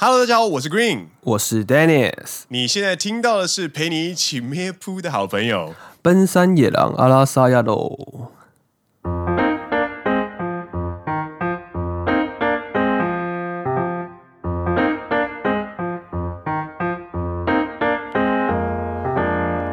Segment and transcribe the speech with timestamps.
[0.00, 2.42] Hello，大家好，我是 Green，我是 Dennis。
[2.46, 8.30] 你现在听到的是陪你一起咩噗的好朋友——奔山野狼阿拉萨亚喽。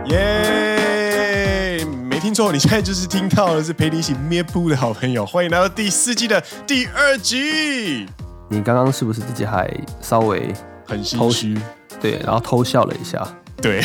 [0.08, 1.86] 耶！
[2.10, 5.24] 没听错，你现在就是听到的是陪你一起咩噗的好朋友。
[5.24, 8.08] 欢迎来到第四季的第二集。
[8.56, 9.70] 你刚刚是不是自己还
[10.00, 10.54] 稍微
[10.88, 11.60] 很心虚？
[12.00, 13.22] 对，然后偷笑了一下。
[13.62, 13.82] 对，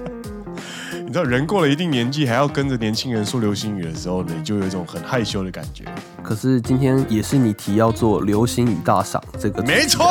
[1.04, 5.84] 你知道人过了一定年纪，还要跟着年轻人说流行语的时候呢，你就有一种很害羞的感觉。
[6.22, 10.06] 可是今天也是你提要做流行语大赏这个，没错，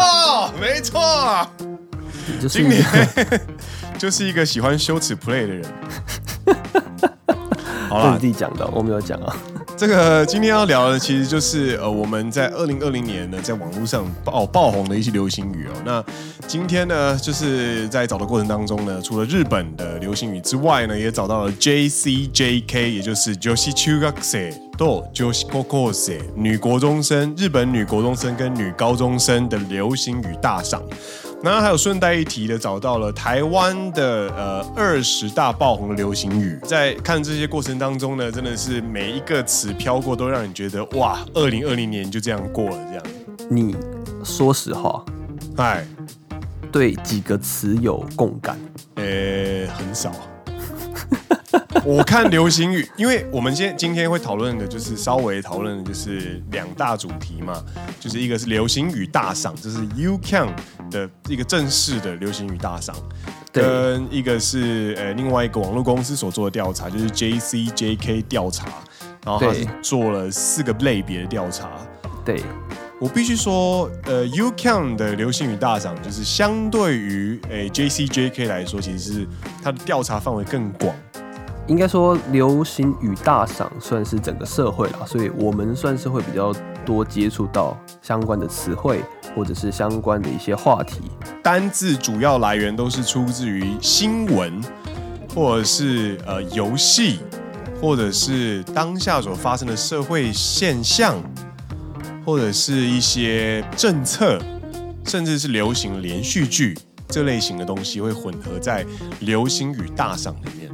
[0.61, 1.01] 没错，
[2.39, 2.85] 就是今年
[3.97, 5.65] 就是一个喜欢羞耻 play 的人。
[7.89, 9.35] 好了，自己讲的，我没有讲啊。
[9.81, 15.71] 这个今天要聊的其实就是呃，我们在二零二零年呢，在网络上爆爆红的一些流行语哦。
[15.83, 16.05] 那
[16.45, 23.71] 今天呢，就是在找的过程当中呢，除了日本的流行语之外呢，也找到了 J C J K，也就是女子中学
[24.21, 30.79] 生と女子高校生，女国中生、日本女国中生跟女高中生的流行语大赏。
[31.43, 36.59] 然后还有顺带一提的，找到了台湾的呃二十大爆红的流行语。
[36.63, 42.77] 在看这些过程当中呢，真的是每一个词飘过，都让你觉得哇，二零二零年就这样过了。
[42.87, 43.03] 这样，
[43.49, 43.75] 你
[44.23, 45.03] 说实话，
[45.57, 45.83] 哎，
[46.71, 48.59] 对几个词有共感？
[48.95, 50.11] 呃，很少。
[51.83, 57.63] 我看流行语，因为我们今今天会讨论的，就是稍微讨论的就是两大主题嘛，
[57.99, 60.49] 就是一个是流行语大赏，就是 YouCam
[60.91, 62.95] 的一个正式的流行语大赏，
[63.51, 68.67] 跟一个是呃另外一个网络公司所做的调查，就是 JCJK 调查，
[69.25, 71.71] 然后他是做了四个类别的调查。
[72.23, 72.43] 对，
[72.99, 79.27] 我必须说，呃，YouCam 的流行语大赏，就是相对于诶 JCJK 来说，其实是
[79.63, 80.95] 它的调查范围更广。
[81.71, 86.53] 应该说，流行语大赏算是整个社会啦，所以我们算是会比较
[86.85, 89.01] 多接触到相关的词汇，
[89.33, 90.99] 或者是相关的一些话题。
[91.41, 94.61] 单字主要来源都是出自于新闻，
[95.33, 97.19] 或者是呃游戏，
[97.81, 101.23] 或者是当下所发生的社会现象，
[102.25, 104.37] 或者是一些政策，
[105.05, 106.77] 甚至是流行连续剧
[107.07, 108.85] 这类型的东西会混合在
[109.21, 110.69] 流行语大赏里面。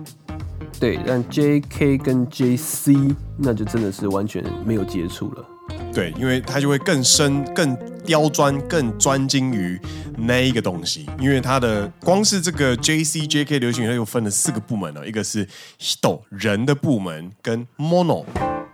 [0.79, 2.93] 对，但 J K 跟 J C
[3.37, 5.45] 那就真的是完全没有接触了。
[5.91, 9.79] 对，因为它就会更深、更刁钻、更专精于
[10.15, 11.07] 那一个东西。
[11.19, 15.47] 因为它的光是这个 J C J K 流行语，它又分了四个部门了，一个是
[15.79, 18.23] Hito 人的部门，跟 Mono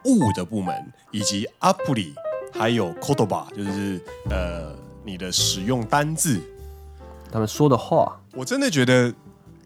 [0.03, 0.75] 物的部门，
[1.11, 2.13] 以及 Apuri
[2.51, 4.75] 还有 Kotoba，就是呃
[5.05, 6.41] 你的使用单字，
[7.31, 8.19] 他们说的话。
[8.33, 9.13] 我真的觉得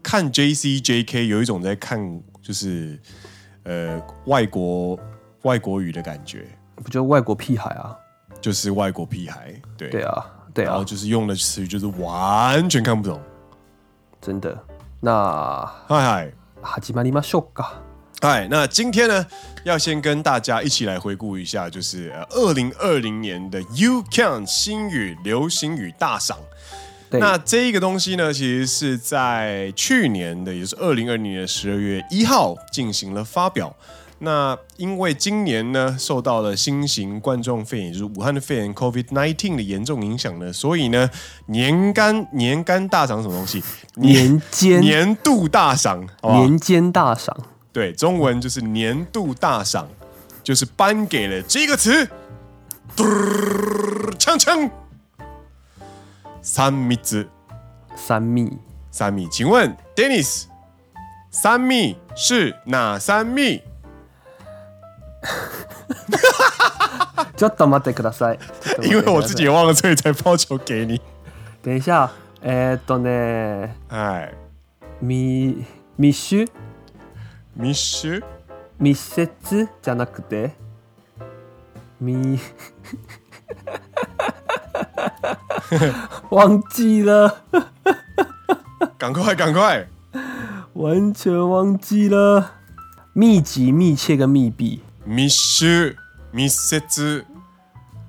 [0.04, 2.22] 看 J C J K 有一种在看。
[2.47, 2.99] 就是，
[3.63, 4.99] 呃，外国
[5.43, 6.45] 外国语的感觉，
[6.75, 7.95] 不就外国屁孩啊？
[8.41, 13.21] 就是外国屁孩，对对啊，对啊，然后就是用的词语就是完全看不懂，
[14.19, 14.57] 真的。
[14.99, 17.81] 那嗨嗨，始まりましょうか。
[18.21, 19.25] 嗨，那今天呢，
[19.65, 26.37] 要先跟大家一起来回顾一下，就是二零二零年的 YouCam 新语流行语大赏。
[27.12, 33.74] 那这一个东西呢，其实是在去年的，也就是二零二零年的十二月一号进行了发表。
[34.20, 41.08] 那因为今年呢，受到了新型冠状肺炎，就是武汉的肺炎 （COVID-19） 的严重影响呢，所以呢，
[41.46, 43.62] 年干年干大赏什么东西？
[43.94, 47.36] 年间年度大赏，年间大赏，
[47.72, 49.88] 对，中文就是年度大赏，
[50.42, 52.08] 就是颁给了这个词，
[52.96, 54.68] 锵锵。
[56.50, 56.96] 三密。
[56.96, 57.28] 子，
[57.94, 58.58] 三密，
[58.90, 60.46] 三密，请问 Dennis，
[61.30, 61.98] 三密。
[62.16, 63.62] 是哪三密？
[67.36, 68.38] ちょっと待ってください。
[68.82, 71.02] 因为我自己也忘了，所以才抛球给你。
[71.62, 72.08] 等一下，
[72.42, 74.32] えー、っとね，哎，
[75.00, 76.48] 密密集，
[77.54, 78.24] 密集，
[78.78, 79.68] 密接？
[79.82, 80.52] じゃなくて。
[82.00, 82.40] 密。
[86.29, 87.41] 忘记了，
[88.97, 89.87] 赶快赶快，
[90.73, 92.53] 完全忘记了。
[93.13, 95.95] 密集、密切跟密闭，密集、
[96.31, 97.25] 密接、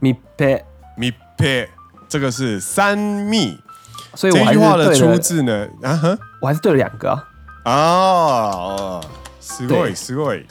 [0.00, 0.62] 密闭、
[0.96, 1.66] 密闭，
[2.08, 3.58] 这个是三密。
[4.14, 5.68] 所以我还是这句话的出自呢？
[5.82, 7.22] 啊哈，我还是对了两个啊。
[7.64, 9.02] 哦，
[9.42, 10.46] すごいすごい，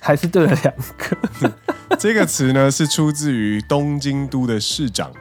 [0.00, 1.52] 还是对了两个。
[1.98, 5.12] 这个词呢是出自于东京都的市长。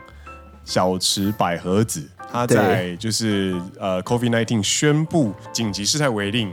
[0.65, 6.53] 小池百合子，她在就是呃，COVID-19 宣布紧急事态为令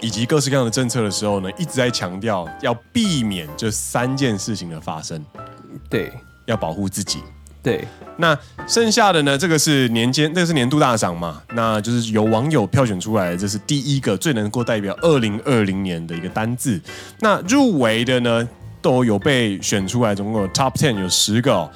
[0.00, 5.24] 以及各式各样的政策的时候呢，一直在强调要避免这三件事情的发生。
[5.88, 6.10] 对，
[6.46, 7.20] 要保护自己。
[7.62, 7.86] 对，
[8.16, 8.34] 那
[8.66, 9.36] 剩下的呢？
[9.36, 11.42] 这个是年间，这个是年度大赏嘛？
[11.54, 16.80] 那就是由网友票选出来的，这是第一个最能够代表二零二零年的一个单字。
[17.18, 18.48] 那入围的呢，
[18.80, 21.70] 都有被选出来，总共有 Top Ten 有十个哦。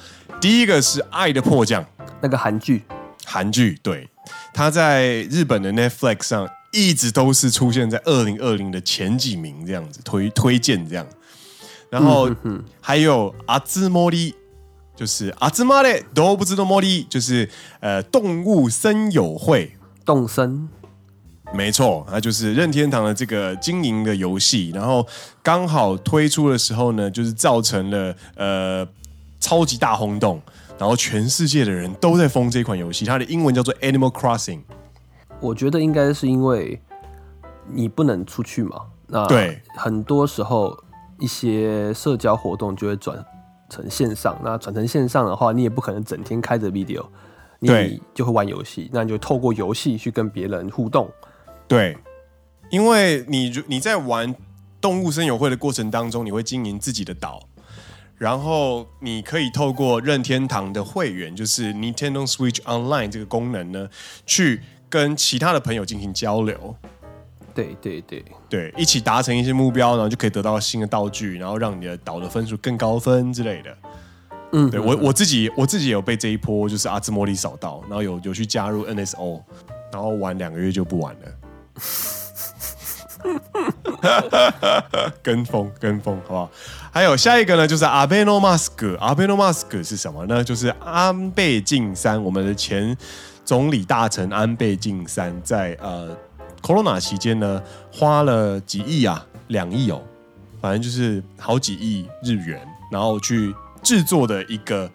[0.45, 1.83] 第一个是《爱的迫降》，
[2.21, 2.83] 那个韩剧，
[3.25, 4.07] 韩剧对，
[4.53, 11.03] 它在日本的 Netflix 上一直都是出现在二零二零的前几名这样子推推荐这样。
[11.89, 12.29] 然后
[12.79, 14.35] 还有阿兹莫利，
[14.95, 17.49] 就是阿兹玛的都不知道莫利，就是
[17.79, 19.75] 呃动物森友会。
[20.05, 20.69] 动森，
[21.55, 24.69] 没错，那就是任天堂的这个经营的游戏。
[24.75, 25.07] 然后
[25.41, 28.87] 刚好推出的时候呢，就是造成了呃
[29.45, 30.41] 超级大轰动，
[30.79, 33.05] 然后全世界的人都在疯这款游戏。
[33.05, 34.61] 它的英文叫做 Animal Crossing。
[35.39, 36.81] 我觉得应该是因为
[37.71, 40.75] 你不能出去嘛，那对很多时候。
[41.17, 43.17] 一些社交活动就会转
[43.69, 47.05] 成线上，那转成线上的话，你也不可能整天开着 video，
[47.59, 51.09] 你就会玩游戏，那你就透过游戏去跟别人互动。
[51.69, 51.97] 对，
[52.69, 54.35] 因为你你在玩
[54.81, 57.39] 动物森友会的过程当中，你会经营自己的岛，
[58.17, 63.89] 然后你可以透过任天堂的会员，就是 Nintendo Switch Online 这个功能呢，
[64.25, 66.75] 去跟其他的朋友进行交流。
[67.53, 73.77] 对对对对，一起达成一些目标，然后就可以得到新的道具，然后让你的岛的分数更高分之类的。
[74.51, 79.41] 嗯，对我我自己我自己有被这一波就是阿兹莫利扫到，然后有有去加入 NSO，
[79.91, 81.21] 然后玩两个月就不玩了。
[85.23, 86.51] 跟风跟风，好不好？
[86.95, 88.95] 还有下一个呢，就是阿贝诺马斯克。
[89.01, 90.41] 阿贝诺马斯克是什么呢？
[90.41, 92.95] 就是安倍晋三，我们的前
[93.43, 96.15] 总理大臣安倍晋三在呃。
[96.61, 97.61] Corona 期间呢，
[97.91, 100.01] 花了几亿啊，两亿哦，
[100.61, 103.53] 反正就是好几亿日元，然后去
[103.83, 104.89] 制作的一个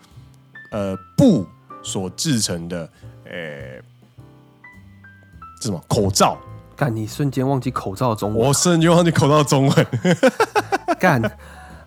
[0.73, 1.47] 呃布
[1.82, 2.88] 所制成的，
[3.26, 3.79] 呃，
[5.61, 6.38] 这什么口罩？
[6.75, 9.87] 干，你瞬间忘记口罩的中文，我瞬间忘记口罩的中文。
[10.99, 11.23] 干，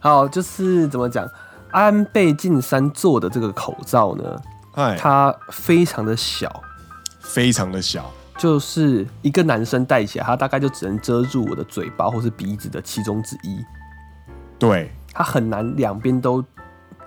[0.03, 1.25] 好，就是怎么讲？
[1.71, 4.35] 安倍晋三做的这个口罩呢，
[4.73, 6.61] 哎，它非常的小，
[7.21, 8.11] 非常的小。
[8.37, 13.63] 就是一个男生戴起来，他大概就只能遮住我的嘴巴或是鼻子的其中之一。
[14.59, 16.43] 对，它很难两边都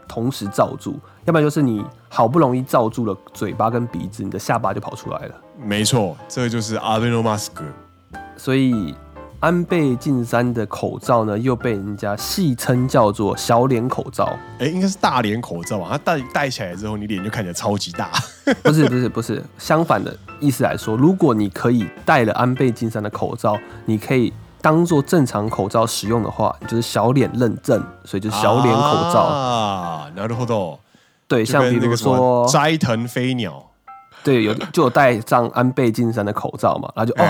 [0.09, 5.35] 同时罩住，要不然就是你好不容易罩住了嘴巴跟鼻子，你的下巴就跑出来了。
[5.63, 7.63] 没错，这个就是阿贝诺马斯克。
[8.39, 8.95] 所以。
[9.40, 14.38] 安倍晋三的口罩呢，又被人家戏称叫做“小脸口罩”。
[14.60, 15.88] 哎、欸，应该是大脸口罩吧？
[15.90, 18.12] 它戴戴起来之后，你脸就看起来超级大。
[18.62, 24.32] 不是不是不是，相反的意思来说，如果你可以戴了安倍晋三的口罩，你可以
[24.62, 28.82] 当做正常口罩使用的话，就是小脸认证，所以就是小脸口
[29.12, 30.12] 罩啊。
[30.16, 30.78] なるほど。
[31.28, 33.72] 对，像比如说斋藤飞鸟，
[34.24, 37.26] 对，有就有戴上安倍晋三的口罩嘛，然后就哦。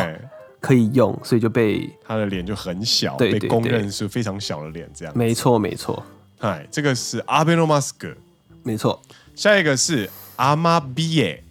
[0.60, 5.16] 欸可以用，所以就被他的脸就很小，对对对，被公认是非常小的脸，这样。
[5.16, 6.02] 没错，没错。
[6.40, 8.12] 哎，这个是阿贝诺马斯克，
[8.64, 9.00] 没错。
[9.36, 11.44] 下一个是阿玛比耶，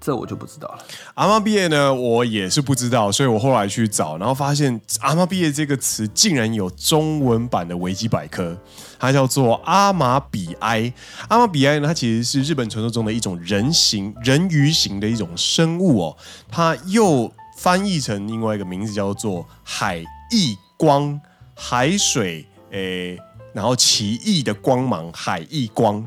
[0.00, 0.78] 这我就不知道了。
[1.14, 8.56] 阿玛比耶呢，我也是不知道，所以我后来去找，然后发现阿玛比耶这个词竟然有中文版的维基百科，
[9.00, 10.92] 它叫做阿玛比埃。
[11.28, 16.16] 阿玛比埃呢，它其实是日本传说中的一种人形、人鱼形的一种生物哦，
[16.48, 17.32] 它又。
[17.62, 21.20] 翻译成另外一个名字叫做海翼光，
[21.54, 23.18] 海水诶、欸，
[23.52, 26.04] 然后奇异的光芒，海翼光。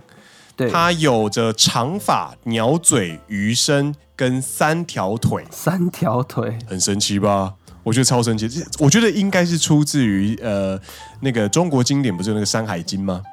[0.57, 5.45] 对，它有着长发、鸟嘴、鱼身跟三条腿。
[5.49, 7.53] 三条腿，很神奇吧？
[7.83, 8.49] 我觉得超神奇。
[8.79, 10.77] 我觉得应该是出自于呃
[11.21, 13.23] 那个中国经典，不是有那个《山海经》吗？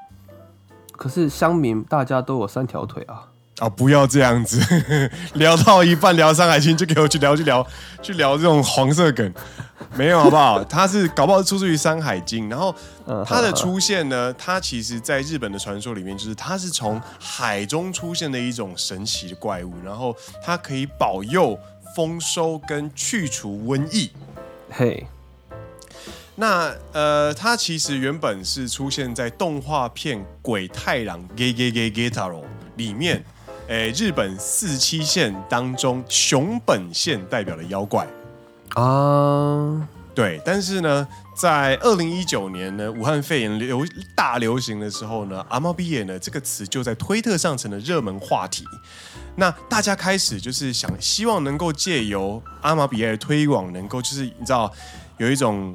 [0.92, 3.31] 可是乡民大家都有三条腿啊。
[3.62, 3.70] 啊、哦！
[3.70, 4.60] 不要这样子，
[5.34, 7.64] 聊到一半聊《山海经》，就给我去聊去聊
[8.02, 9.32] 去聊这种黄色梗，
[9.94, 10.62] 没有好不好？
[10.66, 12.74] 它是搞不好是出自于《山海经》，然后
[13.24, 20.12] 它的出现呢，它其实在日本的传说里面，就是它是从海中出现的一种神奇的怪物，然后
[20.44, 21.56] 它可以保佑
[21.94, 24.10] 丰收跟去除瘟疫。
[24.70, 25.06] 嘿，
[26.34, 32.40] 那呃，它其实原本是出现在动画片《鬼太郎 Ge Ge Ge Getaro》
[32.74, 33.24] 里面。
[33.68, 38.06] 诶，日本四七线当中熊本县代表的妖怪
[38.74, 48.64] 啊，对，但是呢，在二零一九年呢，武汉肺炎流大流行的时候呢，阿玛比耶呢这个词就在推特上成了热门话题。
[49.36, 54.70] 那大家开始就是想希望能够借由阿玛比耶的推广，能够就是你知道
[55.16, 55.74] 有一种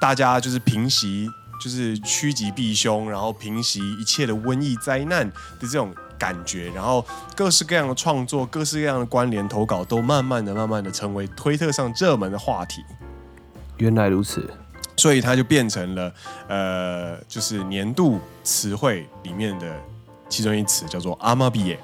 [0.00, 1.28] 大家就是平息，
[1.60, 7.04] 就是趋吉避凶，然后平息一切的瘟疫灾难的这种感觉，然后
[7.36, 12.82] 各式各样的创作、各式各样的关联投稿，都慢慢的、慢慢的成为推特上热门的话题。
[13.78, 14.48] 原来如此，
[14.96, 16.12] 所以它就变成了
[16.48, 19.74] 呃，就是年度词汇里面的
[20.28, 21.78] 其中一词，叫做阿妈毕业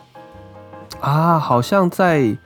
[1.01, 2.37] 啊，好像在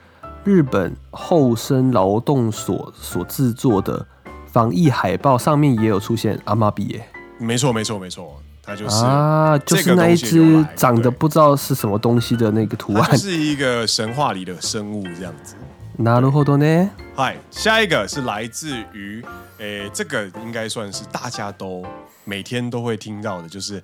[0.43, 4.05] 日本厚生劳动所所制作的
[4.47, 7.07] 防疫海报上面也有出现阿妈毕业。
[7.37, 15.54] 没错，没错，没错，它就是啊，就是那一只长得不知道是什么东西的那个图案，是一个神话里的生物这样子。
[15.98, 16.90] なるほどね。
[17.14, 19.22] 嗨，下一个是来自于，
[19.58, 21.84] 诶、欸，这个应该算是大家都
[22.24, 23.82] 每天都会听到的，就是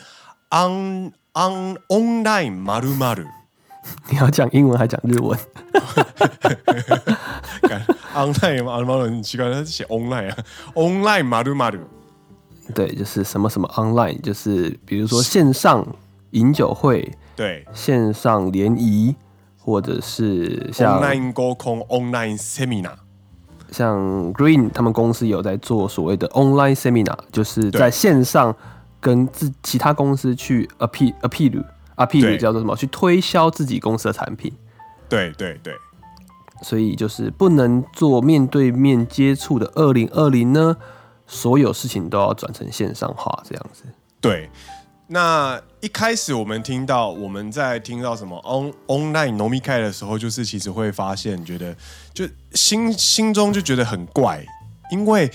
[0.51, 3.27] on on online 〇〇。
[4.09, 5.39] 你要讲英文还讲日文？
[8.15, 10.37] online 嘛，蛮很奇怪，他是写 online 啊，
[10.75, 11.81] online 〇〇。
[12.72, 15.86] 对，就是什么什么 online，就是比如说线上
[16.32, 19.16] 饮酒会，对，线上联谊。
[19.64, 22.96] 或者是像 online 沟通 online seminar，
[23.70, 28.56] 像 Green 他们公司有在做所谓的 online seminar，就是在线上
[29.00, 31.64] 跟自其他公司去 appeal appeal
[31.96, 32.76] appeal 叫做什么？
[32.76, 34.52] 去推销自己公司的产品。
[35.08, 35.76] 对对对，
[36.64, 40.76] 所以就是不能做面对面接触的二零二零呢，
[41.32, 43.84] 所有事情都要转成线上化这样子。
[44.20, 44.50] 对。
[45.08, 51.76] 那一开始我们听到我们在听到什么 on online 饮み会的时候，就是其实会发现，觉得
[52.14, 54.46] 就心心中就觉得很怪，
[54.90, 55.30] 因为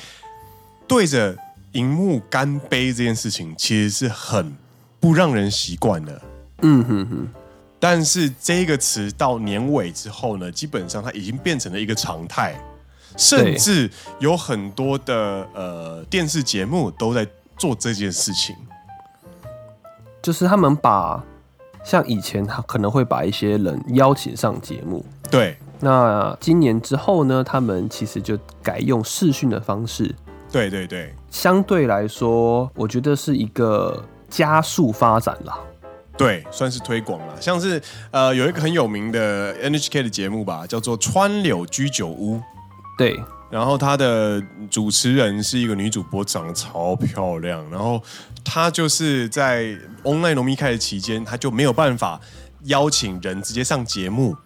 [0.88, 1.36] 对着
[1.72, 4.56] 荧幕干杯这件事情其实是很
[4.98, 6.22] 不让人习惯的。
[6.62, 7.28] 嗯哼哼。
[7.78, 12.58] 但是这个词到年尾之后呢，基本上它已经变成了一个常态，
[13.16, 18.56] 甚至有很多的呃电视节目都在做这件事情。
[20.22, 21.22] 就是他们把
[21.84, 25.56] 像以前他可能会把一些人邀请上节目，对。
[25.78, 30.12] 那今年之后呢，他们其实就改用视讯的方式，
[30.50, 31.14] 对对对。
[31.30, 35.58] 相对来说，我觉得是一个加速发展啦，
[36.16, 37.40] 对，算是推广了。
[37.40, 42.36] 像是呃，有一个很有名的 NHK 的节目吧，叫做《川柳居酒屋》，
[42.97, 43.23] 对。
[43.49, 47.69] 然后他的主持人是一个女主播，长得超漂亮。
[47.69, 48.01] 然后
[48.45, 52.17] 她就是在 online 饮み会的期间，她就没有办法
[52.63, 54.37] 邀请人直接上节目，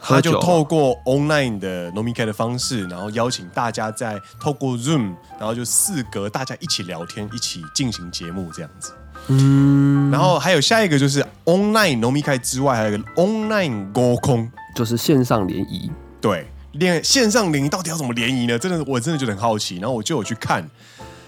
[0.00, 8.92] 她就透过 online 的饮み会的方式，然后邀请大家在透过 Zoom，然后就四格大家一起聊天，一起进行节目这样子。
[9.30, 10.12] 嗯。
[10.12, 15.90] 然后还有下一个就是 online 饮み会之外，还有一个 online 合コン，就是线上联谊。
[16.20, 16.46] 对。
[16.73, 18.57] 连线上联谊到底要怎么联谊呢？
[18.57, 19.77] 真的，我真的觉得很好奇。
[19.77, 20.67] 然后我就有去看，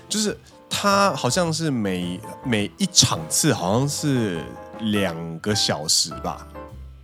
[0.08, 0.38] 就是
[0.70, 4.40] 他好像是每每一场次好像是
[4.80, 6.48] 两个小时吧。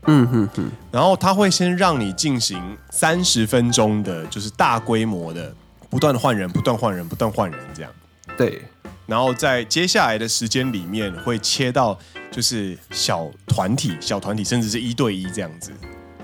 [0.05, 0.71] 嗯哼哼。
[0.91, 5.53] 然后他会先让你进行三十分钟的，就是大规模的，
[5.89, 7.91] 不断换人，不断换人，不断换人这样。
[8.37, 8.61] 对。
[9.05, 11.97] 然后在接下来的时间里面，会切到
[12.29, 15.71] 就是小团体、小团体，甚至是一对一这样子。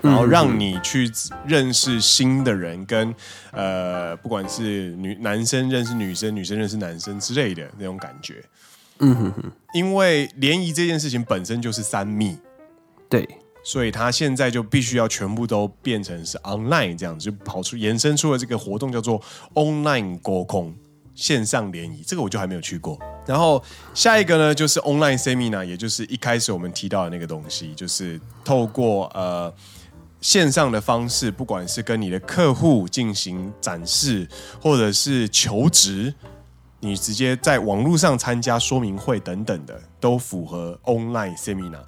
[0.03, 1.09] 然后让你去
[1.47, 3.15] 认识新的人，跟
[3.51, 8.43] 呃，不管是女男生认识女生，女生认识男生之类的那种感觉。
[8.99, 9.51] 嗯哼哼。
[9.73, 12.37] 因为联谊这件事情本身就是三密，
[13.07, 13.25] 对，
[13.63, 19.21] 所以他现在就必须要全部都变成是 online 这样子，就跑出延伸出了这个活动叫做
[19.53, 20.75] online 沟空
[21.15, 22.03] 线上联谊。
[22.05, 22.99] 这个我就还没有去过。
[23.25, 29.53] 然后下一个呢，就是 online seminar，也就是一开始我们提到的那个东西，就是透过呃。
[30.23, 34.25] 线上的方式，不管是跟你的客户进行展示，
[34.61, 36.13] 或者是求职，
[36.79, 41.83] 你直接在网络上参加说明会等等的，都符合 online seminar。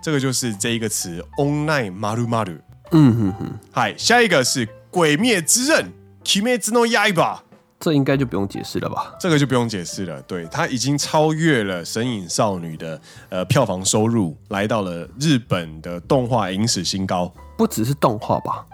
[0.00, 2.56] 这个就是这一个词 online maru maru。
[2.92, 3.58] 嗯哼哼。
[3.72, 5.86] 嗨，下一个是《鬼灭之刃》
[6.32, 7.42] 鬼灭之刃吧？
[7.86, 9.14] 这应该就不用解释了吧？
[9.16, 10.20] 这个就不用解释了。
[10.22, 17.32] 对，它已经超越了《神隐少女》的呃票房收入，来到了日本的动画影史新高。
[17.56, 18.66] 不只是动画吧，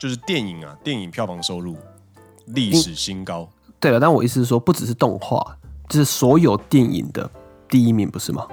[0.00, 1.76] 就是电影啊，电影票房收入
[2.46, 3.46] 历史新高。
[3.78, 7.30] 对了，但我意思是说，不只是动画，就是所有电影的
[7.68, 8.46] 第一名，不是吗？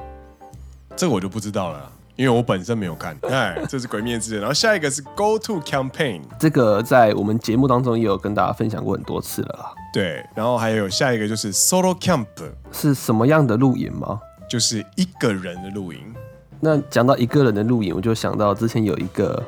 [0.98, 3.18] 这个我就不知道了，因为我本身没有看。
[3.32, 9.74] 哎，这是《鬼灭之刃》，然后下一个是 Go To Campaign，这个在我们节目当中也有跟大家分享过很多次了啦。
[9.93, 12.25] 对，然后还有下一个就是 Solo Camp，
[12.71, 14.21] 是什么样的露营吗？
[14.50, 16.00] 就是一个人的露营。
[16.60, 19.43] 那讲到一个人的露营，我就想到之前有一个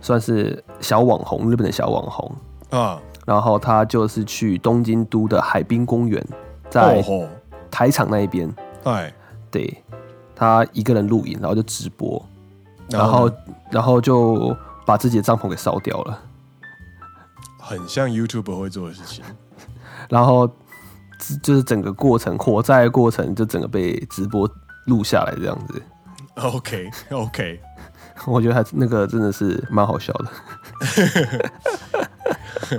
[0.00, 2.32] 算是小网红，日本的小网红。
[2.70, 6.24] 啊，然后他就是去东京都的海滨公园，
[6.70, 7.02] 在
[7.70, 9.12] 台场那一边，哎，
[9.50, 9.82] 对，
[10.34, 12.24] 他一个人露营，然后就直播，
[12.88, 13.30] 然后
[13.70, 16.18] 然后就把自己的帐篷给烧掉了，
[17.58, 19.24] 很像 YouTuber 会做的事情。
[20.12, 20.46] 然后
[21.42, 24.46] 就是整个过程，火灾的过程就整个被直播
[24.84, 25.82] 录下来这样子。
[26.34, 27.58] OK OK，
[28.28, 30.26] 我觉得他那个真的是蛮好笑的。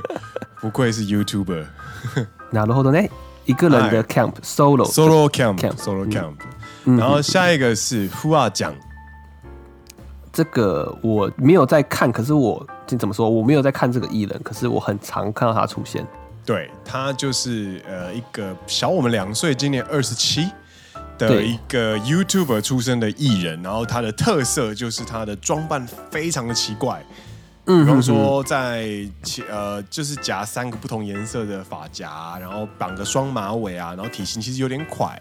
[0.62, 1.66] 不愧是 YouTuber。
[2.52, 3.02] 然后呢，
[3.46, 6.36] 一个人的 camp solo solo camp solo camp。
[6.86, 8.75] 然后下一个是 Fua 酱。
[10.32, 13.28] 这个我没有在看，可是我怎么说？
[13.28, 16.06] 我没有在看这个艺人，可是我很常看到他出现。
[16.46, 20.48] 对，他就是呃一个小我们两岁，今年二十七
[21.18, 27.02] 的一个 YouTuber 出身的艺人，然后他的特色就是他的装扮非常的奇怪，
[27.65, 29.08] 嗯，比方说在
[29.50, 35.17] 呃就是夹三个不同颜色的发夹，然后绑个双马尾啊，然后体型其实有点快。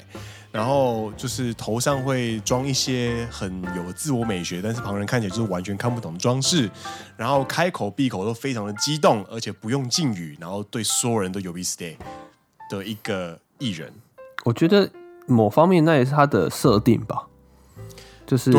[0.50, 6.70] 然后就是头上会装一些很有自我美学，但是旁人看起来就是完全看不懂的装饰。
[7.16, 11.96] 然后开口闭口都非常的激动，而且不用敬语，然后对所有人都有 e stay
[12.68, 13.90] 的一个艺人。
[14.44, 14.90] 我觉得
[15.26, 17.22] 某方面那也是他的设定吧，
[18.26, 18.50] 就是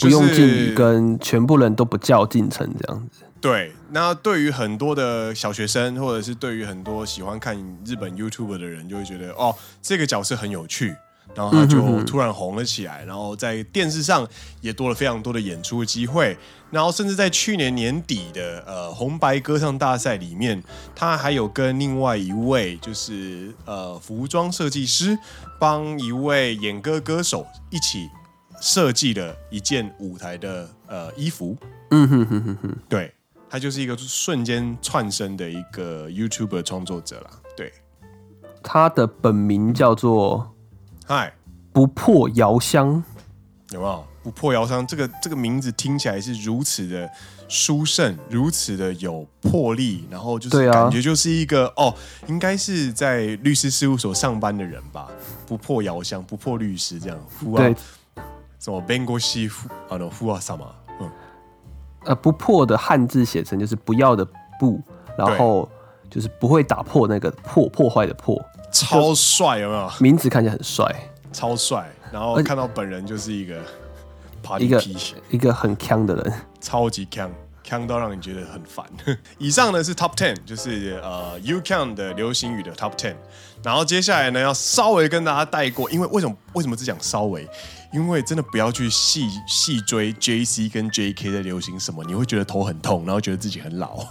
[0.00, 3.22] 不用敬语，跟全部人都不叫进城这样子。
[3.40, 10.96] 对，那对于很多的小学生，或者是对于很多喜欢看日本 YouTube 的人，就会觉得哦，这个角色很有趣。
[11.34, 14.26] 然后他就突然红了起来，然后在电视上
[14.62, 16.34] 也多了非常多的演出的机会，
[16.70, 20.62] 然后甚至在去年年底的呃红白歌唱大赛里面，
[20.94, 25.18] 他还有跟另外一位就是呃服装设计师
[25.58, 28.08] 帮一位演歌歌手一起
[28.62, 31.56] 设计了一件舞台的呃衣服。
[31.90, 33.12] 嗯哼哼哼哼，对，
[33.48, 37.30] 他就是一个瞬间窜升的一个 YouTuber 创作者啦。
[37.56, 37.72] 对，
[38.62, 40.52] 他的本名叫做。
[41.06, 41.32] 嗨，
[41.72, 43.02] 不破遥香
[43.70, 44.04] 有没有？
[44.24, 47.08] 不破遥香这个这个名字听起来是如此的
[47.46, 51.94] 殊胜，如此的有魄力，然后就是感觉就是一个、啊、哦，
[52.26, 55.08] 应该是在律师事务所上班的人吧？
[55.46, 57.16] 不破遥香，不破律师这样。
[57.16, 57.76] 啊、对，
[58.58, 59.46] 什么弁护士
[59.88, 59.90] 啊？
[59.90, 60.85] 那フア様嗯，
[62.06, 64.26] 呃，不破的汉字写成就是不要的
[64.58, 64.80] 不，
[65.18, 65.68] 然后
[66.10, 68.40] 就是不会打破那个破破坏的破。
[68.72, 69.90] 超帅，有没有？
[70.00, 70.84] 名字看起来很帅，
[71.32, 71.90] 超帅。
[72.12, 73.60] 然后看到本人就是一个
[74.58, 74.82] 一个
[75.30, 77.30] 一个很强的人，超级强。
[77.64, 78.86] 强到让你觉得很烦。
[79.38, 83.16] 以上呢是 Top Ten，就是呃 you can 的流行语的 Top Ten。
[83.60, 87.44] 然后接下来呢要稍微跟大家带过，因为为什么为什么只讲稍微？
[87.96, 94.04] 因为真的不要去细细追 JC 跟 JK 在流行什么，你会觉得头很痛，然后觉得自己很老，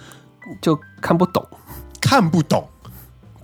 [0.60, 1.44] 就看不懂，
[2.00, 2.68] 看不懂。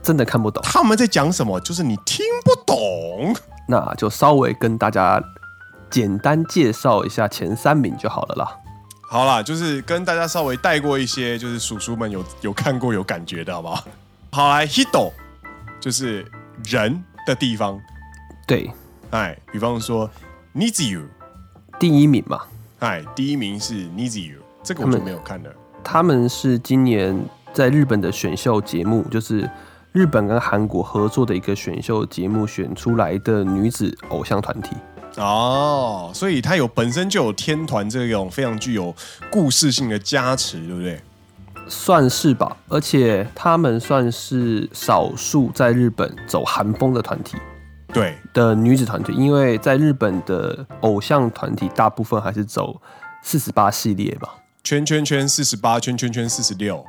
[0.02, 3.34] 真的看不懂他们在讲什么，就是你听不懂，
[3.66, 5.20] 那就稍微跟大家
[5.90, 8.56] 简单介绍一下前三名就好了啦。
[9.10, 13.84] 好啦，就是跟大家稍微带过一些，就是叔叔们有有看过有感觉的好不好？
[14.30, 15.10] 好来，Hito
[15.80, 16.24] 就是
[16.62, 17.80] 人的地方，
[18.46, 18.70] 对，
[19.10, 20.10] 哎，比方说
[20.54, 21.02] Niziu
[21.78, 22.42] 第一名嘛，
[22.80, 25.52] 哎，第一名是 Niziu，这个我就没有看的。
[25.82, 27.18] 他们是今年
[27.52, 29.48] 在日本的选秀节目，就是。
[29.92, 34.76] 日本跟韩国合作的一个选秀节目选出来的女子偶像团体
[35.16, 38.94] 哦，所以它有本身就有天团这种非常具有
[39.30, 41.00] 故事性的加持，对不对？
[41.66, 47.38] 算是吧，而且他们算是少数在日本走韩风的团体，
[48.00, 52.80] 对的女子团体，因为在日本的偶像团体大部分还是走
[53.22, 56.84] 四十八系列吧，圈圈圈四十八，圈圈圈四十六。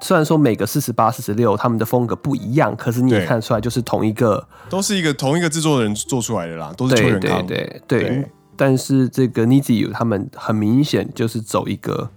[0.00, 7.44] 虽然说每个四十八、四十六他们的风格不一样，可是你也看出来就是同一个，都是一个同一个制作人做出来的啦，都是秋元康。
[7.46, 8.30] 对对对，对。
[8.56, 12.10] 但是这个 Niziu 他们很明显就是走一个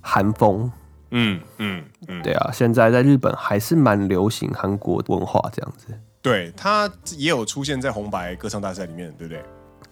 [0.00, 0.70] 韩风。
[1.12, 5.86] 嗯嗯嗯，对啊，现在在日本还是蛮流行韩国文化这样子。
[6.22, 9.42] 对，他也有出现在红白歌唱大赛里面，对不对？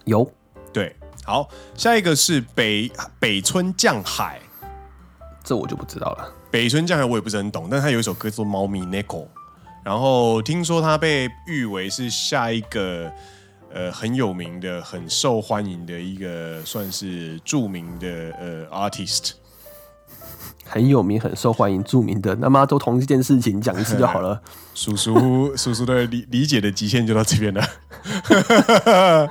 [0.05, 0.31] 有。
[0.71, 4.39] 对，好，下一个是北北村降海，
[5.43, 6.31] 这我就不知道了。
[6.51, 9.03] 北村降海我也不是很懂，但他有一首歌叫做《猫咪 Niko，》，
[9.83, 13.11] 然后听说他被誉为是下一个
[13.73, 18.07] 呃很有名的、很受欢迎的一个算是著名的
[18.39, 19.31] 呃 artist。
[20.69, 24.39] 很有名、很受欢迎、著名的，那么都同一件事情讲一次就好了。
[24.75, 27.61] 叔叔，叔叔的理理解的极限就到这边了。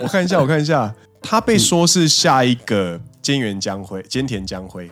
[0.00, 4.88] 我看一下，我看一下，他被说是下一个菅原将晖、菅田将晖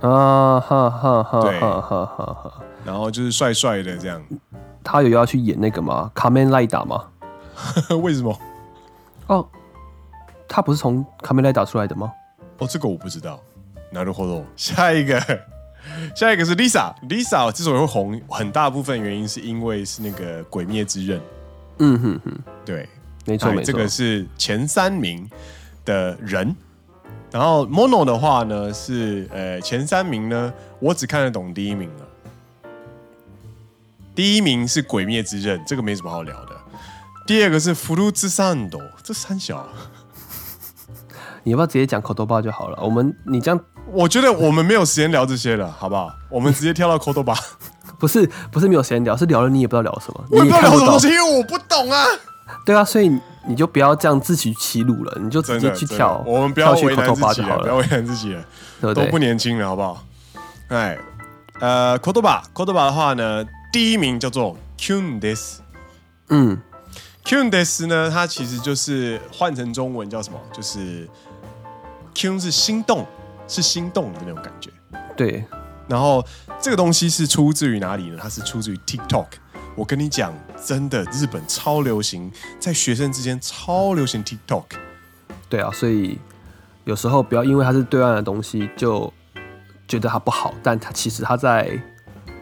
[0.00, 2.52] 啊，哈哈哈，对，哈哈哈。
[2.84, 4.22] 然后就是帅帅的这样。
[4.84, 6.08] 他有要去演那个吗？
[6.14, 7.04] 卡梅拉达吗？
[8.02, 8.38] 为什么？
[9.26, 9.44] 哦，
[10.46, 12.12] 他不是从卡梅拉达出来的吗？
[12.58, 13.40] 哦，这个我不知道。
[13.95, 14.45] なるほど。
[14.55, 15.19] 下一个，
[16.15, 21.19] 下一个是 Lisa。Lisa 之所以会红，很大部分原因是因为是那个《鬼灭之刃》。
[21.79, 22.87] 嗯哼哼，对，
[23.25, 23.65] 没错没错。
[23.65, 25.29] 这个是前三名
[25.85, 26.55] 的人。
[27.31, 32.05] 然后 Mono 的话呢是呃前三名呢，我只看得懂第一名了。
[34.13, 36.55] 第一名是《鬼灭之刃》，这个没什么好聊的。
[37.25, 39.65] 第二个是《フルーツサンド》，这三小，
[41.43, 42.77] 你要不要直接讲口头吧就好了？
[42.83, 43.59] 我们你这样，
[43.92, 46.10] 我觉得我们没有时间聊这些了，好不好？
[46.28, 47.34] 我们直接跳到口头吧。
[47.98, 50.24] 不是，不是没有时间聊，是聊了你也不知道聊什么。
[50.30, 52.04] 我也不知道聊什么东西，因为我不懂啊。
[52.64, 53.08] 对啊，所以
[53.46, 56.22] 你就不要这样自取其辱了，你就直接去跳。
[56.26, 58.44] 我们不要为难自己了，不要为难自己了，
[58.80, 59.04] 对不对？
[59.06, 60.04] 都不年轻了，好不好？
[60.68, 60.98] 哎，
[61.60, 63.44] 呃，口头吧，口头吧的话呢？
[63.72, 65.56] 第一名叫做 Kyun des，
[66.28, 66.58] 嗯
[67.24, 70.38] ，Kyun des 呢，它其实就是换成中文叫什么？
[70.52, 71.08] 就是
[72.14, 73.06] Kyun 是心动，
[73.48, 74.70] 是心动的那种感觉。
[75.16, 75.44] 对，
[75.88, 76.24] 然后
[76.60, 78.18] 这个东西是出自于哪里呢？
[78.20, 79.26] 它是出自于 TikTok。
[79.74, 84.64] 我跟你讲，真的，日本超流行，在学生之间超流行 TikTok。
[85.48, 86.18] 对啊，所以
[86.84, 89.12] 有时候不要因为它是对岸的东西就
[89.86, 91.80] 觉得它不好，但它其实它在。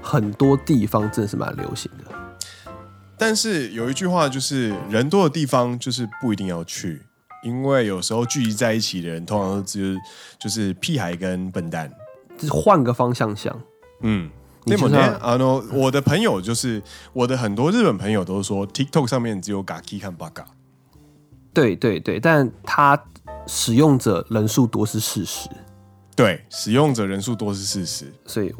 [0.06, 2.14] 很多地方真的是蛮流行的，
[3.16, 7.06] 但是有一句话就是人多的地方就是不一定要去，
[7.44, 9.96] 因为有时候聚集在一起的人通常都只
[10.40, 11.92] 就是屁孩跟笨蛋，
[12.36, 13.56] 就是换个方向想。
[14.00, 14.30] 嗯，
[14.64, 15.36] 那么天啊，
[15.72, 20.44] 我的朋友就是我的很多日本朋友都说 TikTok 上面只有 Gaki 和 Baga。
[21.52, 23.00] 对对对，但他
[23.46, 25.48] 使用者人数多是事实。
[26.16, 28.52] 对，使用者人数多是事实，所以。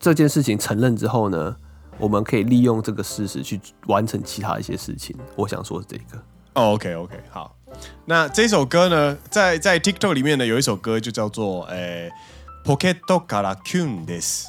[0.00, 1.56] 这件事情承认之后呢，
[1.98, 5.16] 我们可以利用这个事实去完成其他一些事情。
[5.34, 6.22] 我想说是这个。
[6.52, 7.56] Oh, OK OK，好。
[8.05, 12.11] 那这首歌呢，在在 TikTok 里面呢，有一首歌就叫做诶，
[12.65, 14.47] Pocket からキュンです。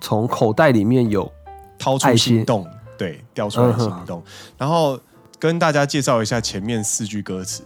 [0.00, 1.32] 从口袋里面有
[1.78, 2.66] 掏出心动，
[2.98, 4.22] 对，掉出来心动。
[4.58, 5.00] 然后
[5.38, 7.64] 跟大家介绍一下前面四句歌词。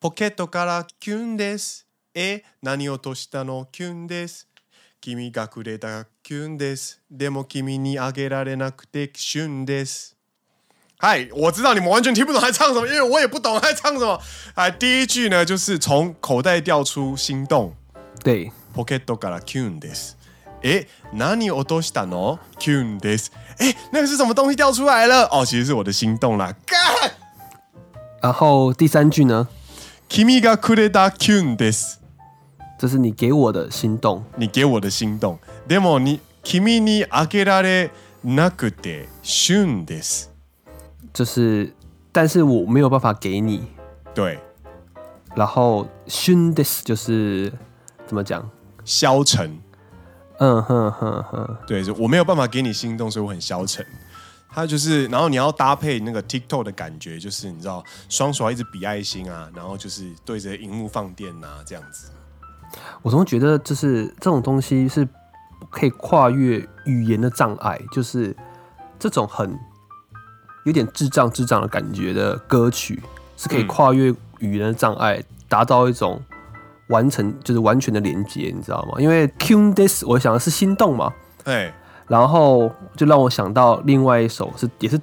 [0.00, 1.86] Pocket からキュンです。
[2.14, 4.48] え、何落としたのキュンです。
[5.00, 7.00] 君がくれたキュンです。
[7.10, 10.16] でも君にあげられなくてキュンです。
[10.98, 14.18] 嗨，我知道你们完全听不懂他唱什么，因为我也不懂他唱什么。
[14.54, 17.74] 哎，第一句呢，就是从口袋掉出心动。
[18.22, 20.16] 对，ポケットからキュンです。
[20.62, 22.38] 哎，何落としたの？
[22.58, 23.30] キュンです。
[23.58, 25.28] 哎，那个是什么东西掉出来了？
[25.30, 26.54] 哦，其实是我的心动啦。
[26.64, 26.78] 干。
[28.22, 29.48] 然后第三句呢？
[30.08, 32.00] 君がくれたキュンです。
[32.78, 35.38] 这是你给我的心动，你给我的心动。
[35.68, 37.90] でも你君にあげられ
[38.24, 40.27] なくてシュンです。
[41.12, 41.72] 就是，
[42.12, 43.64] 但是我没有办法给你。
[44.14, 44.38] 对。
[45.34, 47.52] 然后シュンです就是
[48.06, 48.48] 怎么讲？
[48.84, 49.58] 消沉。
[50.38, 51.56] 嗯哼哼哼。
[51.66, 53.84] 对，就我没有办法给你心动，所以我很消沉。
[54.48, 62.12] 他就是，然后你要搭配那个 TikTok 的感觉，就是你知道，双手一直比爱心啊，然后就是对着荧幕放电啊，这样子。
[63.02, 65.08] 我总觉得，就是这种东西是
[65.70, 68.36] 可以跨越语言的障碍，就是
[68.96, 69.58] 这种很
[70.65, 73.01] 有点智障、智障的感觉的歌曲，
[73.37, 76.21] 是可以跨越语言的障碍，达到一种
[76.89, 78.99] 完成，就是完全的连接，你知道吗？
[78.99, 81.73] 因为 Kyun des，我想的是心动嘛，对，
[82.07, 84.99] 然后就让我想到另外一首是，也是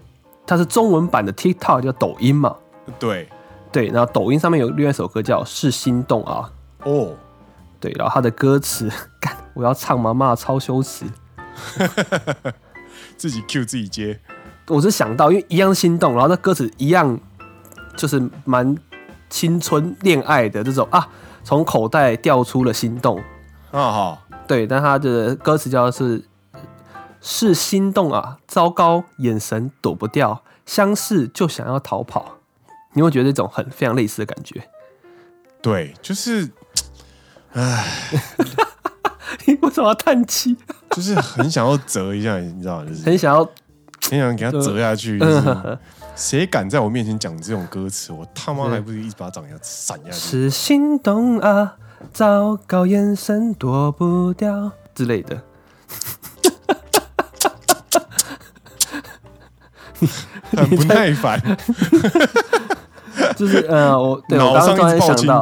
[0.47, 2.57] 它是中文版的 TikTok，叫抖音嘛，
[2.99, 3.29] 对，
[3.73, 6.51] 对，然后抖音上面有另外一首歌叫是心动啊，
[6.85, 7.15] 哦。
[7.79, 8.91] 对，然后它的歌词，
[9.21, 10.15] 干，我要唱吗？
[10.15, 11.05] 妈，超羞耻，
[13.19, 14.19] 自己 Q 自己接。
[14.69, 17.19] 我是想到，因为一样心动，然后那歌词一样，
[17.97, 18.77] 就是蛮
[19.31, 21.09] 青春恋爱的这种啊，
[21.45, 23.19] 从口袋掉出了心动
[23.71, 26.25] 啊哈，对，但他的歌词叫是
[27.21, 32.39] 是心动啊，糟糕，眼神躲不掉，相视就想要逃跑，
[32.95, 34.69] 你会觉得这种很非常类似的感觉？
[35.63, 36.51] 对，就是。
[37.53, 38.11] 唉，
[39.47, 40.55] 你为什么要叹气？
[40.93, 42.85] 就是很想要折一下，你知道吗？
[42.87, 43.49] 就是很想要，
[44.11, 45.21] 很想给他折下去。
[46.15, 48.13] 谁敢在我面前讲这种歌词？
[48.13, 50.15] 我他妈还不是一巴掌要扇下去。
[50.15, 51.77] 是心动啊，
[52.13, 55.43] 糟糕，眼神躲不掉之类的。
[60.53, 61.41] 很不耐烦，
[63.37, 65.41] 就是呃，我对我刚刚突然想到，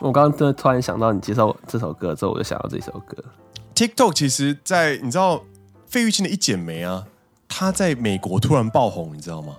[0.00, 3.16] 我刚刚突然想到你介绍这首歌之后，我就想到这首歌。
[3.74, 5.42] TikTok 其实，在你知道
[5.86, 7.04] 费玉清的一剪梅啊，
[7.54, 9.56] 他在美国突然爆红，你知道吗？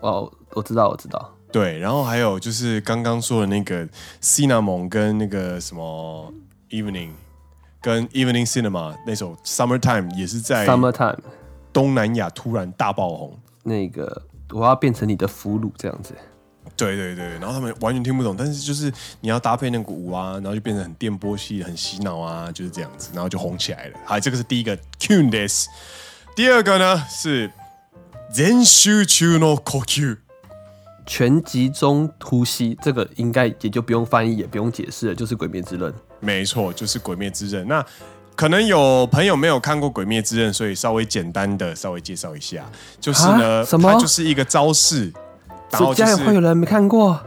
[0.00, 1.32] 哦，我知道，我知道。
[1.52, 3.88] 对，然后还有就是刚刚说的那个
[4.20, 6.32] Cinnamon 跟那个什么
[6.70, 7.10] Evening
[7.80, 11.18] 跟 Evening Cinema 那首 Summertime 也是在 Summertime
[11.72, 13.38] 东南亚突然大爆红。
[13.62, 16.14] 那个我要变成你的俘虏这样子，
[16.76, 23.98] 对对对，然后他们完全听不懂，但是就是你要搭配那个舞啊，然后就变成很电波系、很洗脑啊，就是这样子，然后就红起来了。
[24.04, 25.66] 好，这个是第一个 Cunes，
[26.36, 27.50] 第二个呢是
[28.30, 30.18] 全集中の呼吸，
[31.06, 35.90] 全集中呼吸，这个应该也就不用翻译，也不用解释了，就是《鬼灭之刃》。
[36.20, 37.64] 没错，就是《鬼灭之刃》。
[37.66, 37.82] 那
[38.34, 42.62] 可能有朋友没有看过《鬼灭之刃》，所以稍微简单的稍微介绍一下，
[43.00, 43.90] 就是呢，什么？
[43.90, 45.10] 它就是一个招式，
[45.70, 47.18] 然后就是会有人没看过，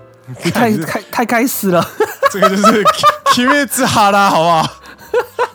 [0.53, 1.83] 太太太该死了。
[2.31, 2.61] 这个就是
[3.35, 4.61] 《鬼灭之哈拉》，好不好？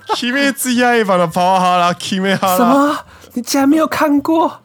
[0.20, 2.98] 《鬼灭之刃》版的跑哈拉，《鬼灭哈拉》什么？
[3.34, 4.60] 你竟然没有看过？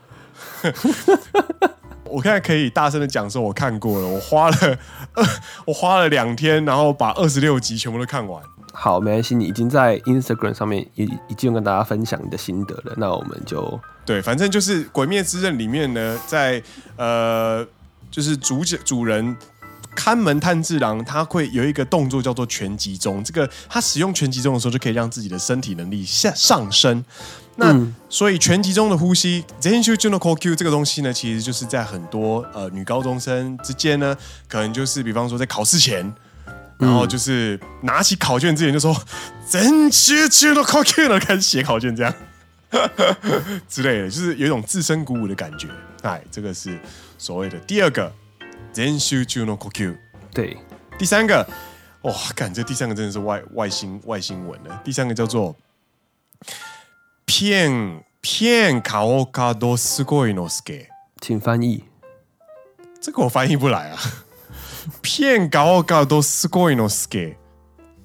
[2.05, 4.77] 我现在可以大声的讲说，我看过了，我花了
[5.65, 8.41] 我花了两天，然后把二十六集全部都看完。
[8.73, 12.93] 好，没关系，你已经在 Instagram 上面已已经跟大家分享你的心得了。
[12.97, 16.61] 那我们就对，反正就是《鬼灭之刃》里面呢，在
[16.95, 17.65] 呃，
[18.09, 19.35] 就是主角主人
[19.95, 23.23] 看门炭治郎，他会有一个动作叫做全集中。
[23.23, 27.03] 这个他使用全集中的时候，就可以让自己的身体能力下上升。
[27.55, 34.15] 那、嗯、所以全集中的呼吸，全集中的呼吸这个东西呢，其实就是在很多呃女高中生之间呢，
[34.47, 36.13] 可能就是比方说在考试前。
[36.77, 38.95] 然后就是拿起考卷之前就说
[39.51, 42.13] “真学去了考卷了”，开始写考卷这样
[43.67, 45.67] 之类的，就是有一种自身鼓舞的感觉。
[46.03, 46.79] 哎，这个是
[47.17, 48.09] 所谓的第二个
[48.78, 49.98] “真学去了考卷”。
[50.32, 50.56] 对，
[50.98, 51.46] 第三个，
[52.02, 54.80] 哇，感觉第三个真的是外外星外星文了。
[54.84, 55.54] 第三个叫做“
[57.26, 58.82] 片片颜
[59.30, 60.88] がどすこいのすけ”，
[61.20, 61.84] 请翻译。
[63.00, 63.98] 这个我翻译不来啊。
[65.00, 67.36] 片高高都すごいのすけ，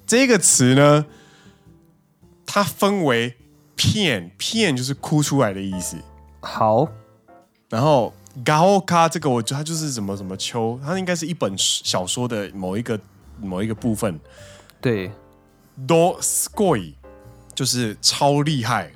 [0.06, 1.04] 这个词呢，
[2.46, 3.36] 它分为
[3.76, 5.98] 片片就是哭出来的意思。
[6.40, 6.88] 好，
[7.68, 8.14] 然后
[8.44, 12.98] 高卡这个，我觉得它就是什么什么秋，它应该是一本小说的某一个
[13.40, 14.18] 某一个部分。
[14.80, 15.10] 对，
[15.86, 16.94] 都すごい
[17.54, 18.92] 就是超厉害，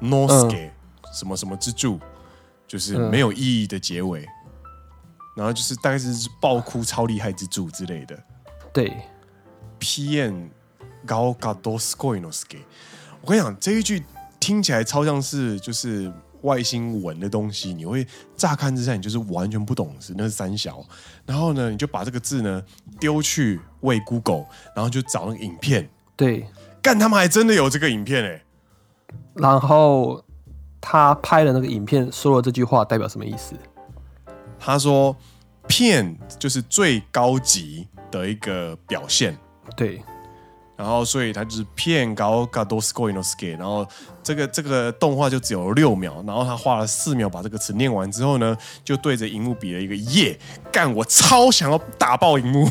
[0.00, 0.70] no すけ
[1.12, 2.00] 什么什么之助，
[2.66, 4.22] 就是没有意义的结尾。
[4.22, 4.28] 嗯
[5.34, 8.22] 然后就是大概是爆哭超厉害之助之类的，
[8.70, 8.92] 对。
[9.78, 10.50] 片
[11.06, 12.58] 高卡多斯コイノスケ，
[13.22, 14.04] 我跟你讲这一句
[14.38, 20.83] 听起来超像是就是 外星文的东西，你会乍看之下你就是完全不懂是那是三小，
[21.25, 22.63] 然后呢你就把这个字呢
[22.99, 24.45] 丢去喂 Google，
[24.75, 26.47] 然后就找那个影片，对，
[26.81, 28.43] 干他们还真的有这个影片哎，
[29.35, 30.23] 然后
[30.79, 33.55] 他拍的那个影片说了这句话代表什么意思？
[34.59, 35.15] 他说
[35.67, 39.37] ：“骗就是最高级的一个表现，
[39.75, 40.01] 对。
[40.76, 43.56] 然后，所以他就是片高高多斯コイノスケ。
[43.56, 43.86] 然后，
[44.22, 46.24] 这个这个动画就只有六秒。
[46.26, 50.36] 然后他花了四秒把这个词念完之后呢，就对着荧幕比了一个耶，
[50.72, 50.92] 干！
[50.94, 52.68] 我超想要打爆荧幕。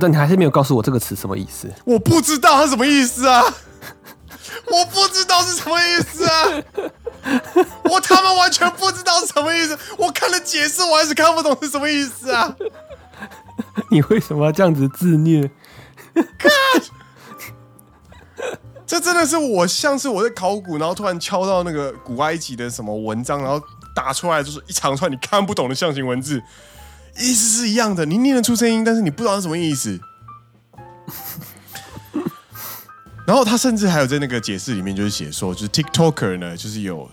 [0.00, 1.70] 但你还是没有告诉我这个词什么意思？
[1.84, 3.42] 我不知道它什么意思啊！
[4.66, 6.64] 我不知道是什么意思啊！”
[7.84, 12.56] 我他妈完全不知道是什么意思，我看了解释，我还是看不懂是什么意思啊！
[13.90, 15.50] 你为什么要这样子自虐？
[19.05, 23.61] 真的是我像是我在考古，然后突然敲到那个古埃及的什么文章，然后
[23.93, 26.41] 打出来就是一长串你看不懂的象形文字，
[27.19, 29.99] 意思是一样的，你念得出声音，但是你不知道是什么意思。
[33.27, 37.07] 然后他甚至还有在那个解释里面，就是写说，就是 TikToker 呢，就是有，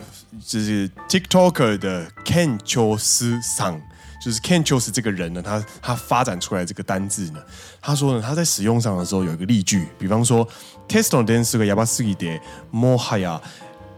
[0.46, 3.82] 就是 TikToker 的 Ken Cho Su Sang，
[4.23, 7.39] 就是 Ken Chos 这个人呢，他他发展出来这个单字呢，
[7.81, 10.47] 他说呢，他在使用上的时候有一个例句，比方说，
[10.87, 12.41] Test の点数がやばすぎて、
[12.71, 13.41] もはや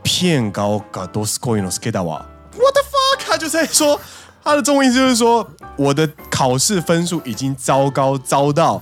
[0.04, 2.26] ペンがどすこいのすけだわ。
[2.58, 3.26] What the fuck？
[3.28, 4.00] 他就在说，
[4.44, 8.82] 他的中文意思就是说，我的考试分数已经糟糕糟到，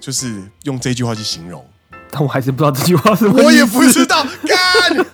[0.00, 1.64] 就是用这句话去形容。
[2.10, 3.44] 但我还是不知道这句话是什么意思。
[3.46, 5.06] 我也不知道，干。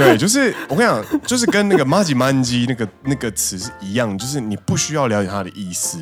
[0.00, 5.98] 对，就是我跟你讲，就是跟那个麻吉曼基那个那个词是一样，就是你不需要了解它的意思，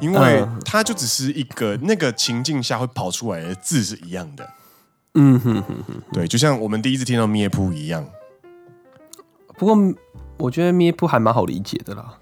[0.00, 4.48] 因为它就只是一个那个情境下会跑出来的字是一样的。
[5.14, 8.08] 嗯哼哼哼，对，就像我们第一次听到咩噗一样。
[9.58, 9.76] 不过
[10.38, 12.18] 我觉得咩噗还蛮好理解的啦。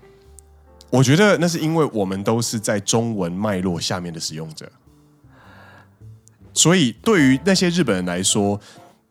[0.91, 4.69] 我觉得那是因为我们都是在中文脉络下面的使用者，
[6.53, 8.61] 所以对于那些日本人来说，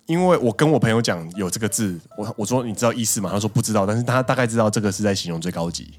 [0.10, 3.30] 因为我跟我朋友讲有这个字，我我说你知道意思吗？
[3.32, 5.94] 他说不知道，但是他大概知道这个是在形容最高级。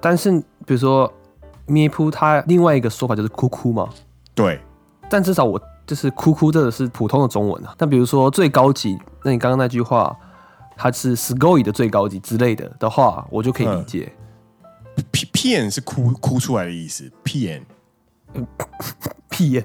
[0.00, 0.30] 但是
[0.64, 1.12] 比如说
[1.66, 3.88] 咩噗，它另外一个说法就是哭哭嘛。
[4.32, 4.60] 对，
[5.10, 7.74] 但至少我就是哭哭，这个是普通的中文啊。
[7.76, 10.16] 但比如说最高级，那你刚刚那句话，
[10.76, 14.12] 它是 sugoi 的最高级之类的的话，我就可以理解。
[14.16, 14.18] 嗯
[15.10, 17.64] 屁屁眼是哭哭出来的意思， 屁眼，
[19.30, 19.64] 屁眼，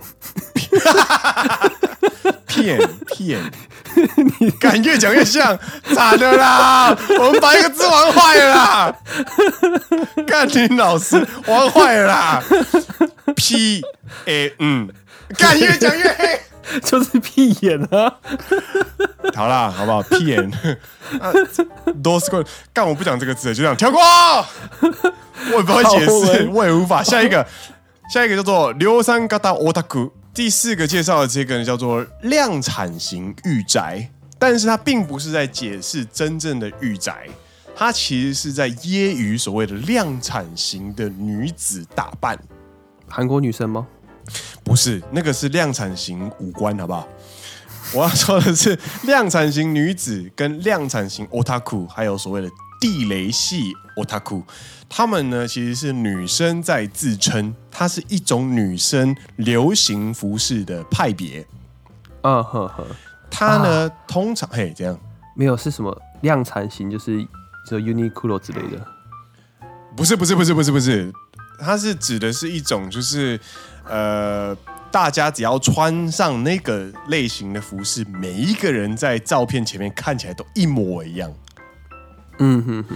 [2.46, 3.40] 屁眼，屁眼，
[4.40, 5.58] 你敢越讲越像，
[5.94, 6.96] 咋的啦？
[7.18, 8.96] 我们把一个字玩坏了啦！
[10.26, 12.42] 干听老师玩坏了啦！
[13.36, 13.82] 屁，
[14.26, 14.88] 哎，嗯，
[15.38, 16.40] 敢越讲越黑。
[16.84, 18.14] 就是屁眼啊！
[19.34, 20.00] 好啦，好不好？
[20.02, 20.50] 屁眼，
[22.02, 24.00] 多斯过干，我不讲这个字，就这样跳过。
[25.50, 27.02] 我也不会解释，我也无法。
[27.02, 27.44] 下一个，
[28.14, 30.12] 下一个叫做流山形オタク。
[30.37, 37.27] 第四个介绍的这个呢，叫做量产型御宅，但是它并不是在解释真正的御宅，
[37.75, 42.37] 它其实是在揶揄所谓的量产型的女子打扮。
[43.07, 43.87] 韩国女生吗？
[44.63, 47.07] 不是，那个是量产型五官，好不好？
[47.95, 54.43] 我要说的是量产型女子跟量产型 otaku，还有所谓的地雷系 otaku，
[54.87, 61.45] 他们呢其实是女生在自称，它是一种女生流行服饰的派别。
[62.21, 62.85] 嗯呵呵，
[63.29, 64.99] 它呢、啊、通常嘿这样，
[65.35, 67.25] 没有是什么量产型，就是
[67.69, 68.85] 就 Uniqlo 之类的。
[69.95, 71.11] 不是不是不是不是不是，
[71.59, 73.39] 它是指的是一种就是。
[73.89, 74.53] 呃，
[74.91, 81.33] 大家只要穿上那个类型的服饰，每一个人在照片前面看起来都一模一样。
[82.39, 82.95] 嗯哼哼。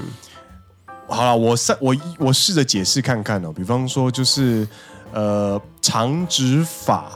[1.07, 3.51] 好了，我试我我试着解释看看哦。
[3.51, 4.65] 比方说，就是
[5.11, 7.11] 呃长直发，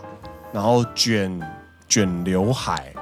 [0.51, 1.39] 然后卷
[1.87, 2.93] 卷刘海，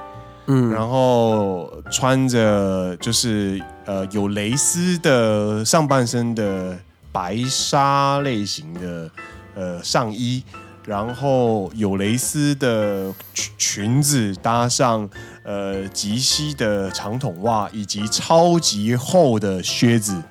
[0.46, 6.78] 嗯，然后穿着就是呃有蕾丝的上半身的
[7.10, 9.10] 白纱类型的
[9.56, 10.44] 呃上衣。
[10.85, 15.07] 然后有蕾丝的裙子，搭上
[15.43, 20.23] 呃及膝的长筒袜，以及超级厚的靴子，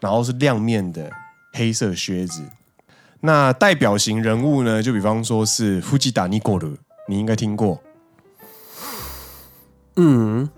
[0.00, 1.10] 然后是亮面的
[1.52, 2.42] 黑色靴子。
[3.20, 4.82] 那代表型人物呢？
[4.82, 7.82] 就比方说是藤田ニコル，你应该听过。
[9.96, 10.48] 嗯，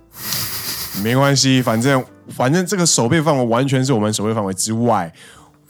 [1.03, 5.13] 没关系，反正反正这个守备范围完全是我们守备范围之外。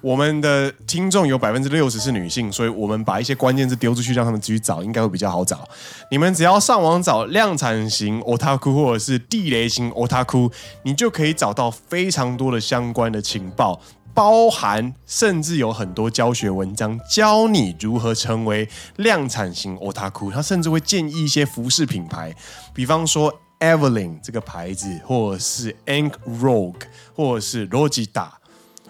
[0.01, 5.67] 我们的听众有百分之六十是女性，所以我们把一些关键字丢出去，让他们继续找，应该会比较好找。
[6.11, 10.51] 你们只要上网找量产型 otaku 或者是地雷型 otaku，
[10.83, 13.81] 你就可以找到非常多的相关的情报，
[14.13, 20.31] 包含甚至有很多教学文章教你如何成为量产型 otaku。
[20.31, 22.35] 他甚至会建议一些服饰品牌，
[22.71, 26.81] 比方说 Evelyn 这个牌子，或者是 Ank Rogue，
[27.15, 28.29] 或者是 Logita，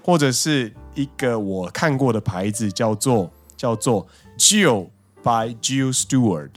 [0.04, 0.74] 或者是。
[0.98, 4.08] 一个我看过的牌子叫做叫做
[4.38, 4.90] Jill
[5.22, 6.50] by Jill Stewart，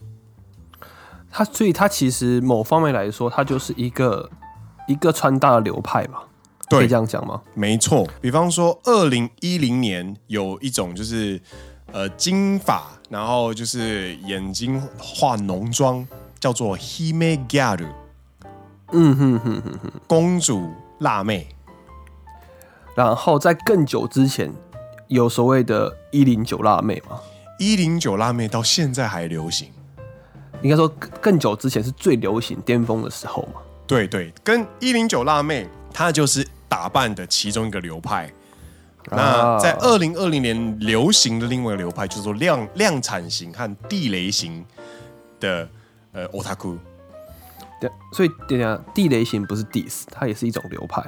[1.30, 4.30] 它所以它其实某方面来说，它就是一个
[4.88, 6.20] 一个穿搭的流派嘛，
[6.70, 7.42] 对，可以这样讲吗？
[7.54, 11.38] 没错，比方说二零一零年有一种就是
[11.92, 16.06] 呃金发，然后就是眼睛化浓妆，
[16.38, 17.88] 叫做 Hime Gyaru，
[18.92, 21.46] 嗯哼哼哼哼，公主辣妹。
[22.94, 24.52] 然后在更久之前，
[25.08, 27.20] 有所谓的“一零九辣妹”吗
[27.58, 29.70] ？“一零九辣妹”到现在还流行。
[30.62, 30.86] 应该说
[31.20, 33.60] 更久之前是最流行、巅峰的时候嘛？
[33.86, 38.30] 对对，跟“一零九辣妹”她就是打扮的其中一个流派。
[39.08, 44.64] 啊、那在二零二零年流行的另外一个流派，就是说量量产型和地雷型
[45.40, 45.66] 的
[46.12, 46.76] 呃 otaku。
[47.80, 51.02] 对，所以等下地雷型不是 diss，它也是一种流派。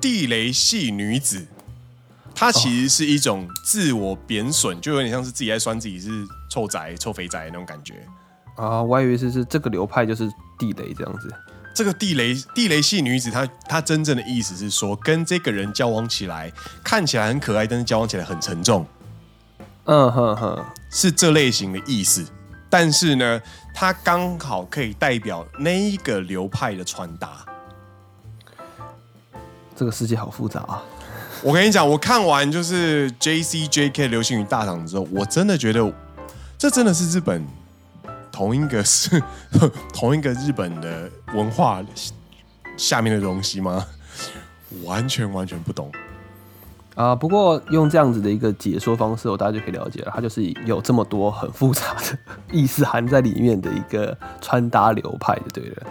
[0.00, 1.46] 地雷系女子，
[2.34, 6.08] 她其实是一种自我贬损，就有点像是自己在酸自己是
[6.50, 7.94] 臭宅、臭肥宅那种感觉
[8.56, 8.82] 啊！
[8.82, 10.28] 我还以为是是这个流派就是
[10.58, 11.32] 地雷这样子。
[11.74, 18.86] 这个地雷地雷系女子，她她真正的意思是说，跟这个人交往起来看起来很可爱，但是交往起来很沉重。
[19.84, 22.26] 嗯哼哼，是这类型的意思。
[22.68, 23.40] 但是呢，
[23.72, 27.44] 它刚好可以代表那一个流派的穿搭。
[29.78, 30.82] 这个世界好复杂啊！
[31.40, 35.92] 我跟你讲，我看完就是 J C J K 流行语大赏之后，我真的觉得
[36.58, 37.46] 这真的是日本
[38.32, 39.22] 同一个是
[39.94, 41.80] 同一个日本的文化
[42.76, 43.86] 下面的东西吗？
[44.82, 45.92] 完全完全不懂。
[46.96, 52.18] 啊，不过用这样子的一个解说方式，我大家就可以了解了，它就是有这么多很复杂的
[52.50, 55.86] 意思含在里面的一个穿搭流派，就对了。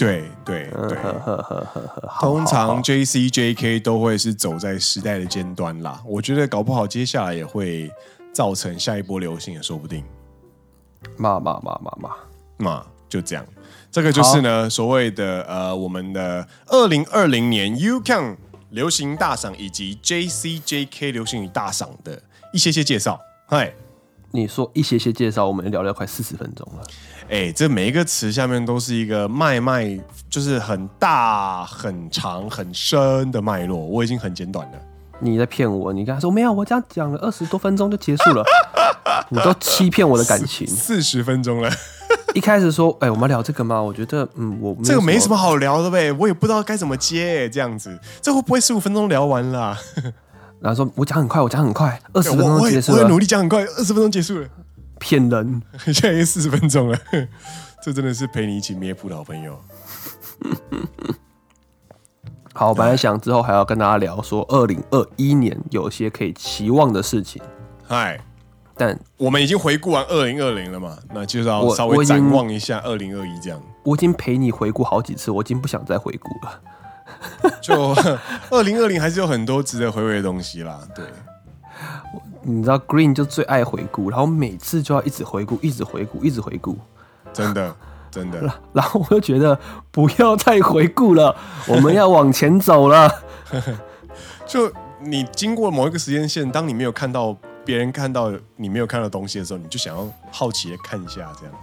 [0.00, 0.98] 对对对，
[2.18, 6.00] 通常 J C J K 都会是走在时代的尖端啦。
[6.06, 7.90] 我觉得搞不好接下来也会
[8.32, 10.02] 造成下一波流行也说不定。
[11.18, 12.10] 嘛嘛嘛嘛嘛
[12.56, 13.44] 嘛，就这样。
[13.90, 18.36] 这个就是呢，所谓的呃，我们的二零二零年 YouCam
[18.70, 22.22] 流行大赏以及 JCJK 流行语大赏的
[22.54, 23.20] 一些些介绍。
[23.46, 23.74] 嗨，
[24.30, 26.84] 你说一些些介绍，我们聊了快四十分钟了。
[27.30, 33.78] 哎，这每一个词下面都是一个脉脉，就是很大、很长、很深的脉络。
[33.78, 34.78] 我已经很简短了。
[35.20, 35.92] 你在骗我？
[35.92, 38.42] 你跟他说没有，我这样讲了二十多分钟就结束了。
[39.28, 40.66] 你都欺骗我的感情。
[40.66, 41.70] 四十分钟了。
[42.34, 43.80] 一开始说，哎，我们聊这个吗？
[43.80, 49.76] 我觉得，嗯，我这个没什么好聊的呗，我也不知道该怎么接，这样子，这会不会十五分钟聊完了？
[50.58, 52.98] 然后说，我讲很快，我讲很快，二十分钟结束了。
[52.98, 54.48] 我会努力讲很快，二十分钟结束了。
[55.00, 55.62] 骗人！
[55.86, 56.98] 现在已经四十分钟了，
[57.82, 59.58] 这真的是陪你一起咩噗的好朋友。
[62.54, 67.42] 好，我本来想之后还要跟大家聊说，二零二一年有些可以期望的事情。
[67.88, 68.20] 嗨。
[68.76, 73.90] 但我们已经回顾完二零二零了嘛，那就是要稍微展望一下二零二一这样我。
[73.90, 76.62] 我已经陪你回顾好几次，我已经不想再回顾了。
[77.60, 77.94] 就
[78.48, 80.80] 二零二零还是有很多值得回味的东西啦。
[80.94, 81.04] 对，
[82.50, 86.76] 你知道 Green 就最爱回顾，然后每次就要一直回顾，一直回顾，一直回顾。
[87.32, 87.74] 真的，
[88.10, 88.40] 真的。
[88.72, 89.58] 然后我就觉得
[89.90, 91.34] 不要再回顾了，
[91.68, 93.10] 我们要往前走了。
[94.46, 94.70] 就
[95.02, 97.36] 你经过某一个时间线，当你没有看到。
[97.62, 101.54] 别人看到你没有看到东西的时候，你就想要好奇的看一下，这样。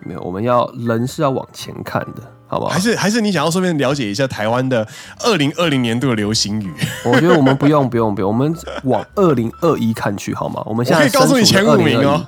[0.00, 2.70] 没有，我们要人是要往前看的，好不好？
[2.70, 4.86] 还是还是你想要顺便了解一下台湾的
[5.20, 6.72] 二零二零年度的流行语？
[7.04, 10.62] 我觉得我们不用不用不用，我们往二零二一看去，好吗？
[10.66, 12.26] 我们现在可以告诉你前五名哦。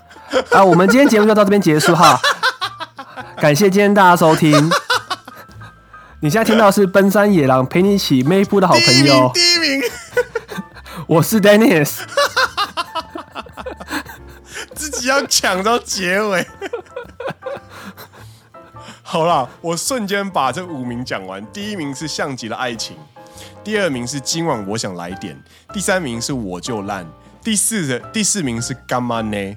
[0.50, 2.20] 啊，我们今天节目就到这边结束哈。
[3.40, 4.70] 感谢今天大家收听。
[6.20, 9.82] 你现在听到的是奔山野狼陪你一起妹夫的好朋友，第一名，第一名
[11.06, 11.98] 我是 Dennis。
[14.74, 16.44] 自己要抢到结尾，
[19.10, 21.42] 好了，我瞬间把这五名讲完。
[21.50, 22.94] 第一名是像极了爱情，
[23.64, 25.34] 第二名是今晚我想来点，
[25.72, 27.06] 第三名是我就烂，
[27.42, 29.56] 第四的第四名是干嘛呢？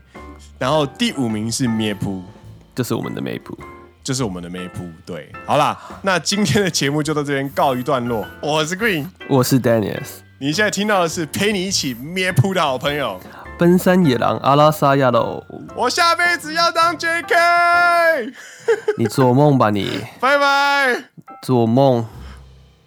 [0.58, 2.22] 然后第五名是咩噗，
[2.74, 3.54] 这是我们的咩噗，
[4.02, 4.90] 这是我们的咩噗。
[5.06, 8.26] 对，好啦，那今天的节目就到这边告一段落。
[8.42, 13.20] 我是 Green，我是 Dennis，你现在听到的是陪你一起咩噗的好朋友。
[13.58, 15.44] 奔山野狼阿拉萨亚喽！
[15.76, 18.34] 我下辈子要当 JK。
[18.98, 20.02] 你做梦吧你！
[20.20, 21.04] 拜拜。
[21.44, 22.06] 做梦。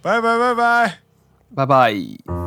[0.03, 0.99] 拜拜拜拜
[1.55, 2.44] 拜拜。